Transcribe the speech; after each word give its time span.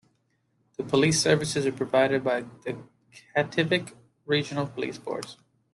The 0.77 0.83
police 0.83 1.21
services 1.21 1.63
are 1.67 1.71
provided 1.71 2.23
by 2.23 2.45
the 2.65 2.75
Kativik 3.37 3.93
Regional 4.25 4.65
Police 4.65 4.97
Force. 4.97 5.37